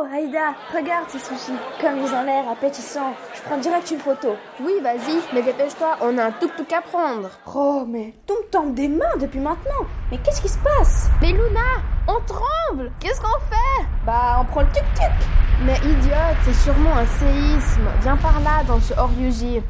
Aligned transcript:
Oh, 0.00 0.06
Aïda, 0.14 0.54
regarde 0.72 1.08
ces 1.08 1.18
sushis. 1.18 1.58
Comme 1.80 1.98
ils 1.98 2.12
ont 2.12 2.22
l'air 2.22 2.48
appétissants. 2.48 3.14
Je 3.34 3.42
prends 3.42 3.56
direct 3.56 3.90
une 3.90 3.98
photo. 3.98 4.36
Oui, 4.60 4.74
vas-y, 4.80 5.18
mais 5.32 5.42
dépêche-toi, 5.42 5.96
on 6.00 6.16
a 6.18 6.26
un 6.26 6.30
tuk-tuk 6.30 6.72
à 6.72 6.82
prendre. 6.82 7.28
Oh, 7.52 7.84
mais 7.86 8.14
tout 8.26 8.34
me 8.34 8.48
tombe 8.48 8.74
des 8.74 8.86
mains 8.86 9.16
depuis 9.18 9.40
maintenant. 9.40 9.86
Mais 10.10 10.18
qu'est-ce 10.18 10.40
qui 10.42 10.48
se 10.48 10.58
passe? 10.58 11.08
Mais 11.20 11.32
Luna, 11.32 11.82
on 12.06 12.20
tremble 12.26 12.92
Qu'est-ce 13.00 13.20
qu'on 13.20 13.40
fait? 13.50 13.86
Bah, 14.06 14.38
on 14.40 14.44
prend 14.44 14.60
le 14.60 14.68
tuk-tuk. 14.68 15.10
Mais 15.64 15.76
idiote, 15.78 16.36
c'est 16.44 16.54
sûrement 16.54 16.96
un 16.96 17.06
séisme. 17.06 17.88
Viens 18.02 18.16
par 18.18 18.38
là 18.40 18.62
dans 18.68 18.80
ce 18.80 18.94
Oryuji. 18.94 19.62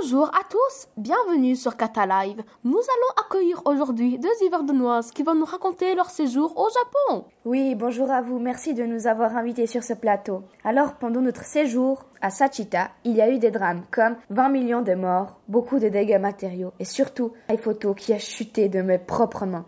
Bonjour 0.00 0.28
à 0.28 0.40
tous, 0.50 0.88
bienvenue 0.96 1.56
sur 1.56 1.76
Kata 1.76 2.04
Live. 2.06 2.42
Nous 2.64 2.78
allons 2.78 3.24
accueillir 3.24 3.62
aujourd'hui 3.64 4.18
deux 4.18 4.28
Yverdenoises 4.42 5.10
qui 5.10 5.22
vont 5.22 5.34
nous 5.34 5.44
raconter 5.44 5.94
leur 5.94 6.10
séjour 6.10 6.52
au 6.58 6.68
Japon. 6.68 7.24
Oui, 7.44 7.74
bonjour 7.74 8.10
à 8.10 8.20
vous, 8.20 8.38
merci 8.38 8.74
de 8.74 8.84
nous 8.84 9.06
avoir 9.06 9.36
invités 9.36 9.66
sur 9.66 9.82
ce 9.82 9.94
plateau. 9.94 10.42
Alors, 10.64 10.94
pendant 10.94 11.20
notre 11.20 11.44
séjour 11.44 12.04
à 12.20 12.30
Sachita, 12.30 12.90
il 13.04 13.16
y 13.16 13.22
a 13.22 13.30
eu 13.30 13.38
des 13.38 13.50
drames 13.50 13.84
comme 13.90 14.16
20 14.30 14.48
millions 14.50 14.82
de 14.82 14.94
morts, 14.94 15.40
beaucoup 15.48 15.78
de 15.78 15.88
dégâts 15.88 16.20
matériaux 16.20 16.72
et 16.78 16.84
surtout 16.84 17.32
une 17.48 17.58
photo 17.58 17.94
qui 17.94 18.12
a 18.12 18.18
chuté 18.18 18.68
de 18.68 18.82
mes 18.82 18.98
propres 18.98 19.46
mains. 19.46 19.66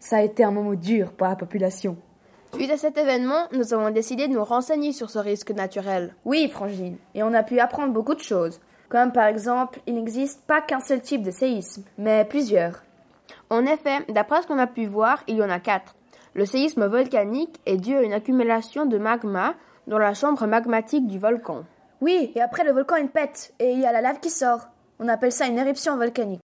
Ça 0.00 0.16
a 0.18 0.22
été 0.22 0.44
un 0.44 0.50
moment 0.50 0.74
dur 0.74 1.12
pour 1.12 1.28
la 1.28 1.36
population. 1.36 1.96
Suite 2.54 2.70
à 2.70 2.76
cet 2.76 2.98
événement, 2.98 3.48
nous 3.52 3.72
avons 3.72 3.90
décidé 3.90 4.28
de 4.28 4.34
nous 4.34 4.44
renseigner 4.44 4.92
sur 4.92 5.08
ce 5.08 5.18
risque 5.18 5.52
naturel. 5.52 6.14
Oui, 6.26 6.50
Frangine, 6.52 6.98
et 7.14 7.22
on 7.22 7.32
a 7.32 7.42
pu 7.42 7.58
apprendre 7.58 7.94
beaucoup 7.94 8.14
de 8.14 8.20
choses. 8.20 8.60
Comme 8.92 9.10
par 9.10 9.24
exemple, 9.24 9.80
il 9.86 9.94
n'existe 9.94 10.46
pas 10.46 10.60
qu'un 10.60 10.80
seul 10.80 11.00
type 11.00 11.22
de 11.22 11.30
séisme, 11.30 11.82
mais 11.96 12.26
plusieurs. 12.26 12.82
En 13.48 13.64
effet, 13.64 14.00
d'après 14.10 14.42
ce 14.42 14.46
qu'on 14.46 14.58
a 14.58 14.66
pu 14.66 14.84
voir, 14.84 15.24
il 15.28 15.36
y 15.36 15.42
en 15.42 15.48
a 15.48 15.60
quatre. 15.60 15.96
Le 16.34 16.44
séisme 16.44 16.84
volcanique 16.84 17.58
est 17.64 17.78
dû 17.78 17.96
à 17.96 18.02
une 18.02 18.12
accumulation 18.12 18.84
de 18.84 18.98
magma 18.98 19.54
dans 19.86 19.96
la 19.96 20.12
chambre 20.12 20.46
magmatique 20.46 21.06
du 21.06 21.18
volcan. 21.18 21.64
Oui, 22.02 22.32
et 22.34 22.42
après 22.42 22.64
le 22.64 22.72
volcan 22.72 22.96
il 22.96 23.08
pète 23.08 23.54
et 23.60 23.72
il 23.72 23.80
y 23.80 23.86
a 23.86 23.92
la 23.92 24.02
lave 24.02 24.20
qui 24.20 24.28
sort. 24.28 24.68
On 24.98 25.08
appelle 25.08 25.32
ça 25.32 25.46
une 25.46 25.56
éruption 25.56 25.96
volcanique. 25.96 26.42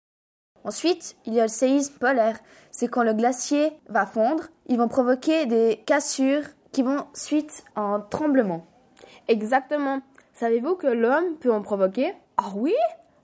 Ensuite, 0.64 1.17
il 1.26 1.34
y 1.34 1.42
a 1.42 1.44
le 1.44 1.50
séisme 1.50 1.95
polaire. 2.00 2.39
C'est 2.72 2.88
quand 2.88 3.04
le 3.04 3.14
glacier 3.14 3.73
va 3.89 4.06
fondre, 4.06 4.45
ils 4.67 4.78
vont 4.78 4.88
provoquer 4.88 5.48
des 5.48 5.84
cassures 5.86 6.45
qui 6.72 6.82
vont 6.82 7.08
suite 7.14 7.66
à 7.76 7.82
un 7.82 8.00
tremblement. 8.00 8.66
Exactement. 9.28 10.00
Savez-vous 10.32 10.76
que 10.76 10.88
l'homme 10.88 11.36
peut 11.42 11.52
en 11.52 11.61
provoquer? 11.61 12.14
Ah 12.40 12.52
oui? 12.56 12.76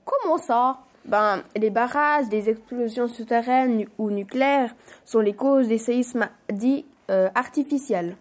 Comment 0.06 0.40
ça? 0.40 0.80
Ben, 1.06 1.44
les 1.56 1.70
barrages, 1.70 2.26
les 2.32 2.50
explosions 2.50 3.08
souterraines 3.08 3.86
ou 4.00 4.10
nucléaires 4.10 4.74
sont 5.06 5.20
les 5.20 5.36
causes 5.36 5.68
des 5.68 5.78
séismes 5.78 6.28
dits 6.52 6.84
euh, 7.12 7.30
artificiels. 7.36 8.18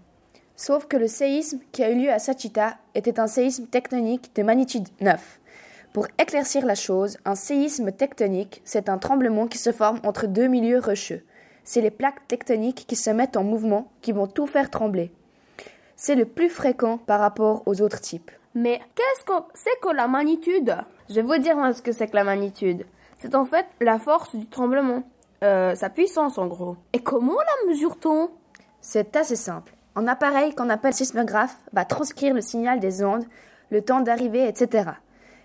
Sauf 0.54 0.86
que 0.86 0.98
le 0.98 1.08
séisme 1.08 1.60
qui 1.72 1.82
a 1.82 1.90
eu 1.90 1.98
lieu 1.98 2.10
à 2.10 2.18
Sachita 2.18 2.76
était 2.94 3.18
un 3.18 3.26
séisme 3.26 3.64
tectonique 3.68 4.36
de 4.36 4.42
magnitude 4.42 4.86
9. 5.00 5.40
Pour 5.94 6.08
éclaircir 6.18 6.66
la 6.66 6.74
chose, 6.74 7.16
un 7.24 7.36
séisme 7.36 7.90
tectonique, 7.90 8.60
c'est 8.64 8.90
un 8.90 8.98
tremblement 8.98 9.46
qui 9.46 9.56
se 9.56 9.72
forme 9.72 10.00
entre 10.04 10.26
deux 10.26 10.46
milieux 10.46 10.78
rocheux. 10.78 11.24
C'est 11.64 11.80
les 11.80 11.90
plaques 11.90 12.28
tectoniques 12.28 12.84
qui 12.86 12.96
se 12.96 13.08
mettent 13.08 13.38
en 13.38 13.44
mouvement 13.44 13.90
qui 14.02 14.12
vont 14.12 14.26
tout 14.26 14.46
faire 14.46 14.68
trembler. 14.68 15.10
C'est 15.96 16.16
le 16.16 16.26
plus 16.26 16.50
fréquent 16.50 16.98
par 16.98 17.20
rapport 17.20 17.62
aux 17.64 17.80
autres 17.80 18.02
types. 18.02 18.30
Mais 18.54 18.80
qu'est-ce 18.94 19.24
que 19.24 19.32
c'est 19.54 19.80
que 19.80 19.94
la 19.94 20.08
magnitude? 20.08 20.76
Je 21.08 21.14
vais 21.16 21.22
vous 21.22 21.38
dire 21.38 21.56
moi 21.56 21.72
ce 21.72 21.82
que 21.82 21.92
c'est 21.92 22.08
que 22.08 22.16
la 22.16 22.24
magnitude. 22.24 22.86
C'est 23.18 23.34
en 23.34 23.44
fait 23.44 23.66
la 23.80 23.98
force 23.98 24.34
du 24.34 24.46
tremblement. 24.46 25.04
Euh, 25.42 25.74
sa 25.74 25.90
puissance 25.90 26.38
en 26.38 26.46
gros. 26.46 26.76
Et 26.92 27.00
comment 27.00 27.34
la 27.36 27.68
mesure-t-on? 27.68 28.30
C'est 28.80 29.16
assez 29.16 29.34
simple. 29.34 29.74
Un 29.96 30.06
appareil 30.06 30.54
qu'on 30.54 30.70
appelle 30.70 30.94
sismographe 30.94 31.56
va 31.72 31.84
transcrire 31.84 32.32
le 32.32 32.40
signal 32.40 32.78
des 32.78 33.02
ondes, 33.02 33.24
le 33.70 33.82
temps 33.82 34.00
d'arrivée, 34.00 34.46
etc. 34.46 34.90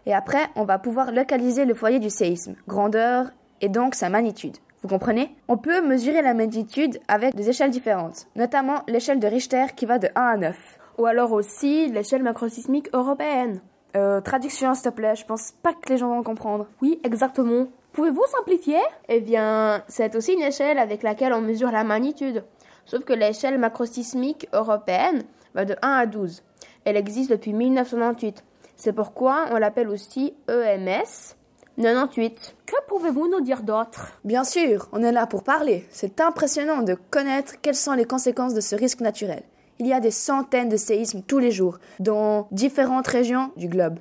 Et 0.05 0.13
après, 0.13 0.47
on 0.55 0.65
va 0.65 0.77
pouvoir 0.77 1.11
localiser 1.11 1.65
le 1.65 1.73
foyer 1.73 1.99
du 1.99 2.09
séisme, 2.09 2.55
grandeur 2.67 3.31
et 3.59 3.69
donc 3.69 3.95
sa 3.95 4.09
magnitude. 4.09 4.57
Vous 4.83 4.87
comprenez? 4.87 5.35
On 5.47 5.57
peut 5.57 5.81
mesurer 5.81 6.21
la 6.21 6.35
magnitude 6.35 6.99
avec 7.07 7.35
des 7.35 7.49
échelles 7.49 7.71
différentes, 7.71 8.27
notamment 8.35 8.83
l'échelle 8.87 9.19
de 9.19 9.27
Richter 9.27 9.65
qui 9.75 9.87
va 9.87 9.97
de 9.97 10.09
1 10.15 10.21
à 10.21 10.37
9. 10.37 10.79
Ou 10.97 11.05
alors 11.05 11.31
aussi 11.31 11.89
l'échelle 11.89 12.23
macrosismique 12.23 12.89
européenne. 12.93 13.61
Euh, 13.95 14.21
traduction 14.21 14.73
s'il 14.73 14.83
te 14.83 14.89
plaît, 14.89 15.15
je 15.15 15.25
pense 15.25 15.51
pas 15.51 15.73
que 15.73 15.89
les 15.89 15.97
gens 15.97 16.09
vont 16.09 16.23
comprendre. 16.23 16.67
Oui, 16.81 16.99
exactement. 17.03 17.67
Pouvez-vous 17.93 18.25
simplifier? 18.27 18.79
Eh 19.09 19.21
bien, 19.21 19.83
c'est 19.87 20.15
aussi 20.15 20.33
une 20.33 20.41
échelle 20.41 20.77
avec 20.77 21.03
laquelle 21.03 21.33
on 21.33 21.41
mesure 21.41 21.71
la 21.71 21.83
magnitude. 21.83 22.43
Sauf 22.85 23.03
que 23.03 23.13
l'échelle 23.13 23.57
macrosismique 23.57 24.47
européenne 24.53 25.23
va 25.55 25.65
de 25.65 25.75
1 25.81 25.89
à 25.89 26.05
12. 26.05 26.43
Elle 26.85 26.97
existe 26.97 27.31
depuis 27.31 27.53
1998. 27.53 28.43
C'est 28.75 28.93
pourquoi 28.93 29.47
on 29.51 29.57
l'appelle 29.57 29.89
aussi 29.89 30.35
EMS 30.47 31.35
98. 31.77 32.55
Que 32.65 32.75
pouvez-vous 32.87 33.27
nous 33.27 33.41
dire 33.41 33.61
d'autre? 33.61 34.13
Bien 34.23 34.43
sûr, 34.43 34.87
on 34.91 35.03
est 35.03 35.11
là 35.11 35.27
pour 35.27 35.43
parler. 35.43 35.85
C'est 35.91 36.21
impressionnant 36.21 36.81
de 36.81 36.95
connaître 37.09 37.55
quelles 37.61 37.75
sont 37.75 37.93
les 37.93 38.05
conséquences 38.05 38.53
de 38.53 38.61
ce 38.61 38.75
risque 38.75 39.01
naturel. 39.01 39.43
Il 39.79 39.87
y 39.87 39.93
a 39.93 39.99
des 39.99 40.11
centaines 40.11 40.69
de 40.69 40.77
séismes 40.77 41.21
tous 41.21 41.39
les 41.39 41.51
jours 41.51 41.77
dans 41.99 42.47
différentes 42.51 43.07
régions 43.07 43.51
du 43.57 43.67
globe. 43.67 43.99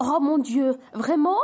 Oh 0.00 0.18
mon 0.20 0.38
Dieu, 0.38 0.76
vraiment? 0.92 1.38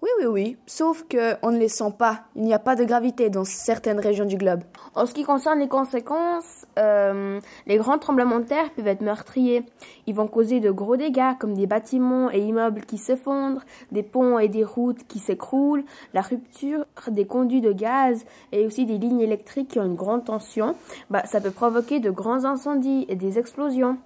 Oui, 0.00 0.10
oui, 0.20 0.26
oui, 0.26 0.56
sauf 0.66 1.04
que 1.08 1.34
on 1.42 1.50
ne 1.50 1.58
les 1.58 1.68
sent 1.68 1.92
pas. 1.98 2.20
Il 2.36 2.42
n'y 2.42 2.54
a 2.54 2.60
pas 2.60 2.76
de 2.76 2.84
gravité 2.84 3.30
dans 3.30 3.42
certaines 3.42 3.98
régions 3.98 4.26
du 4.26 4.36
globe. 4.36 4.62
En 4.94 5.06
ce 5.06 5.12
qui 5.12 5.24
concerne 5.24 5.58
les 5.58 5.66
conséquences, 5.66 6.66
euh, 6.78 7.40
les 7.66 7.78
grands 7.78 7.98
tremblements 7.98 8.38
de 8.38 8.44
terre 8.44 8.70
peuvent 8.76 8.86
être 8.86 9.00
meurtriers. 9.00 9.64
Ils 10.06 10.14
vont 10.14 10.28
causer 10.28 10.60
de 10.60 10.70
gros 10.70 10.96
dégâts 10.96 11.36
comme 11.40 11.54
des 11.54 11.66
bâtiments 11.66 12.30
et 12.30 12.38
immeubles 12.38 12.82
qui 12.82 12.96
s'effondrent, 12.96 13.64
des 13.90 14.04
ponts 14.04 14.38
et 14.38 14.46
des 14.46 14.62
routes 14.62 15.04
qui 15.08 15.18
s'écroulent, 15.18 15.84
la 16.14 16.20
rupture 16.20 16.86
des 17.08 17.26
conduits 17.26 17.60
de 17.60 17.72
gaz 17.72 18.24
et 18.52 18.66
aussi 18.66 18.86
des 18.86 18.98
lignes 18.98 19.20
électriques 19.20 19.70
qui 19.70 19.80
ont 19.80 19.84
une 19.84 19.96
grande 19.96 20.24
tension. 20.24 20.76
Bah, 21.10 21.24
ça 21.26 21.40
peut 21.40 21.50
provoquer 21.50 21.98
de 21.98 22.12
grands 22.12 22.44
incendies 22.44 23.04
et 23.08 23.16
des 23.16 23.40
explosions. 23.40 23.98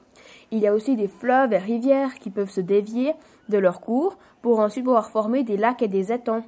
Il 0.53 0.59
y 0.59 0.67
a 0.67 0.75
aussi 0.75 0.97
des 0.97 1.09
fleuves 1.09 1.55
et 1.55 1.59
rivières 1.59 2.15
qui 2.17 2.29
peuvent 2.29 2.51
se 2.51 2.61
dévier 2.61 3.15
de 3.49 3.57
leur 3.57 3.81
cours 3.81 4.19
pour 4.43 4.61
ensuite 4.61 4.85
pouvoir 4.85 5.09
former 5.09 5.45
des 5.45 5.57
lacs 5.57 5.81
et 5.81 5.89
des 5.89 6.13
étangs. 6.13 6.45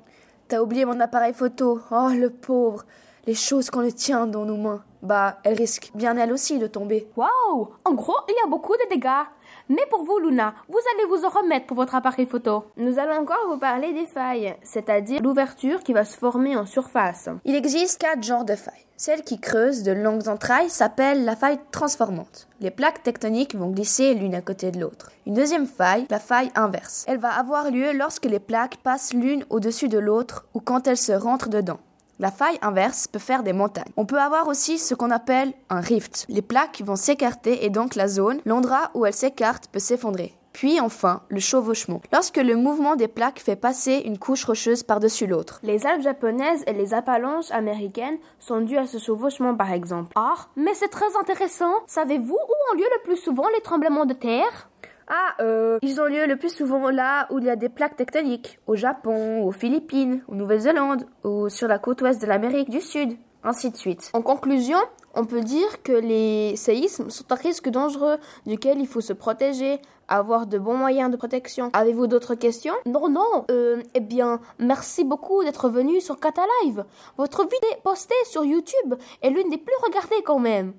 T'as 0.47 0.61
oublié 0.61 0.85
mon 0.85 1.01
appareil 1.01 1.33
photo. 1.33 1.81
Oh, 1.91 2.11
le 2.15 2.29
pauvre. 2.29 2.85
Les 3.27 3.35
choses 3.35 3.71
qu'on 3.71 3.81
le 3.81 3.93
tient 3.93 4.27
dans 4.27 4.45
nos 4.45 4.59
mains. 4.59 4.85
Bah, 5.05 5.37
elles 5.45 5.57
risquent 5.57 5.91
bien 5.95 6.17
elles 6.17 6.33
aussi 6.33 6.59
de 6.59 6.67
tomber. 6.67 7.07
Waouh 7.15 7.69
En 7.85 7.93
gros, 7.93 8.17
il 8.29 8.35
y 8.35 8.45
a 8.47 8.49
beaucoup 8.49 8.73
de 8.73 8.89
dégâts. 8.89 9.27
Mais 9.69 9.85
pour 9.91 10.03
vous, 10.03 10.19
Luna, 10.19 10.55
vous 10.69 10.79
allez 10.95 11.07
vous 11.09 11.27
en 11.27 11.29
remettre 11.29 11.67
pour 11.67 11.77
votre 11.77 11.95
appareil 11.95 12.27
photo. 12.27 12.65
Nous 12.79 12.99
allons 12.99 13.21
encore 13.21 13.47
vous 13.49 13.59
parler 13.59 13.93
des 13.93 14.07
failles, 14.07 14.57
c'est-à-dire 14.63 15.23
l'ouverture 15.23 15.83
qui 15.83 15.93
va 15.93 16.07
se 16.07 16.17
former 16.17 16.57
en 16.57 16.65
surface. 16.65 17.29
Il 17.45 17.55
existe 17.55 18.01
quatre 18.01 18.23
genres 18.23 18.47
de 18.47 18.57
failles. 18.57 18.87
Celle 18.97 19.23
qui 19.23 19.41
creuse 19.41 19.83
de 19.83 19.93
longues 19.93 20.29
entrailles 20.29 20.71
s'appelle 20.71 21.25
la 21.25 21.37
faille 21.37 21.59
transformante. 21.71 22.49
Les 22.61 22.71
plaques 22.71 23.03
tectoniques 23.03 23.55
vont 23.55 23.71
glisser 23.71 24.15
l'une 24.15 24.35
à 24.35 24.41
côté 24.41 24.71
de 24.71 24.81
l'autre. 24.81 25.11
Une 25.27 25.35
deuxième 25.35 25.67
faille, 25.67 26.07
la 26.11 26.21
faille 26.21 26.51
inverse. 26.55 27.05
Elle 27.09 27.19
va 27.19 27.33
avoir 27.33 27.71
lieu 27.71 27.93
lorsque 27.93 28.25
les 28.25 28.39
plaques 28.39 28.79
passent 28.79 29.13
l'une 29.13 29.45
au-dessus 29.51 29.89
de 29.89 29.99
l'autre 29.99 30.47
ou 30.55 30.61
quand 30.61 30.87
elles 30.87 30.97
se 30.97 31.13
rentrent 31.13 31.51
dedans. 31.51 31.81
La 32.21 32.31
faille 32.31 32.59
inverse 32.63 33.09
peut 33.09 33.19
faire 33.19 33.43
des 33.43 33.53
montagnes. 33.53 33.93
On 33.97 34.07
peut 34.07 34.21
avoir 34.21 34.47
aussi 34.47 34.79
ce 34.79 34.95
qu'on 34.95 35.11
appelle 35.11 35.53
un 35.69 35.81
rift. 35.81 36.27
Les 36.29 36.43
plaques 36.43 36.81
vont 36.85 36.95
s'écarter 36.95 37.65
et 37.65 37.71
donc 37.71 37.97
la 37.97 38.07
zone, 38.07 38.41
l'endroit 38.45 38.91
où 38.95 39.05
elles 39.05 39.13
s'écartent 39.13 39.67
peut 39.69 39.81
s'effondrer. 39.81 40.33
Puis 40.53 40.81
enfin, 40.81 41.23
le 41.29 41.41
chevauchement. 41.41 42.01
Lorsque 42.13 42.37
le 42.37 42.55
mouvement 42.55 42.95
des 42.95 43.09
plaques 43.09 43.41
fait 43.41 43.57
passer 43.57 44.03
une 44.05 44.19
couche 44.19 44.45
rocheuse 44.45 44.85
par-dessus 44.85 45.27
l'autre. 45.27 45.59
Les 45.65 45.85
Alpes 45.85 46.03
japonaises 46.03 46.63
et 46.69 46.73
les 46.73 46.95
avalanches 46.95 47.51
américaines 47.51 48.19
sont 48.39 48.61
dues 48.61 48.79
à 48.79 48.87
ce 48.87 48.99
chevauchement 48.99 49.57
par 49.57 49.73
exemple. 49.73 50.13
Ah, 50.15 50.37
mais 50.55 50.75
c'est 50.75 50.89
très 50.89 51.17
intéressant. 51.21 51.73
Savez-vous 51.89 52.35
où 52.35 52.73
ont 52.73 52.79
lieu 52.79 52.85
le 52.85 53.03
plus 53.03 53.17
souvent 53.17 53.49
les 53.53 53.63
tremblements 53.63 54.07
de 54.07 54.15
terre? 54.15 54.69
Ah, 55.09 55.35
euh, 55.41 55.79
ils 55.83 56.01
ont 56.01 56.07
lieu 56.07 56.27
le 56.27 56.37
plus 56.37 56.49
souvent 56.51 56.91
là 56.91 57.27
où 57.31 57.39
il 57.39 57.45
y 57.45 57.51
a 57.51 57.57
des 57.57 57.69
plaques 57.69 57.97
tectoniques. 57.97 58.59
Au 58.67 58.77
Japon, 58.77 59.43
aux 59.45 59.53
Philippines, 59.53 60.23
aux 60.29 60.35
Nouvelle-Zélande, 60.35 61.07
ou 61.25 61.49
sur 61.49 61.69
la 61.69 61.79
côte 61.79 62.03
ouest 62.03 62.21
de 62.23 62.27
l'Amérique 62.27 62.71
du 62.71 62.81
Sud, 62.81 63.17
ainsi 63.43 63.71
de 63.71 63.77
suite. 63.77 64.11
En 64.15 64.23
conclusion, 64.23 64.79
on 65.15 65.25
peut 65.25 65.43
dire 65.43 65.83
que 65.83 65.93
les 65.93 66.57
séismes 66.57 67.11
sont 67.11 67.31
un 67.31 67.37
risque 67.37 67.69
dangereux 67.69 68.17
duquel 68.47 68.81
il 68.81 68.87
faut 68.87 69.03
se 69.03 69.13
protéger, 69.13 69.79
avoir 70.09 70.47
de 70.47 70.59
bons 70.59 70.77
moyens 70.77 71.11
de 71.11 71.17
protection. 71.17 71.71
Avez-vous 71.73 72.07
d'autres 72.07 72.35
questions? 72.35 72.75
Non, 72.87 73.09
non. 73.09 73.45
Euh, 73.51 73.83
eh 73.95 74.01
bien, 74.01 74.41
merci 74.59 75.05
beaucoup 75.05 75.45
d'être 75.45 75.69
venu 75.69 76.01
sur 76.01 76.19
Catalive. 76.19 76.85
Votre 77.19 77.43
vidéo 77.43 77.79
postée 77.83 78.15
sur 78.25 78.45
YouTube 78.45 78.95
est 79.23 79.31
l'une 79.31 79.51
des 79.51 79.59
plus 79.59 79.77
regardées 79.85 80.23
quand 80.25 80.39
même. 80.39 80.73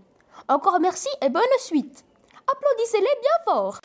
Encore 0.48 0.80
merci 0.80 1.10
et 1.22 1.30
bonne 1.30 1.44
suite. 1.60 2.04
Applaudissez-les 2.48 3.22
bien 3.22 3.54
fort. 3.54 3.80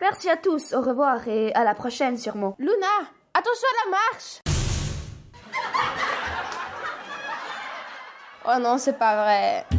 Merci 0.00 0.28
à 0.28 0.36
tous, 0.36 0.74
au 0.74 0.80
revoir 0.82 1.26
et 1.26 1.54
à 1.54 1.64
la 1.64 1.74
prochaine 1.74 2.18
sûrement. 2.18 2.54
Luna, 2.58 2.86
attention 3.34 3.68
à 3.68 3.84
la 3.84 3.90
marche 3.90 4.40
Oh 8.48 8.60
non, 8.60 8.78
c'est 8.78 8.98
pas 8.98 9.22
vrai. 9.22 9.75